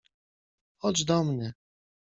—Chodź 0.81 1.03
do 1.05 1.23
mnie! 1.23 1.53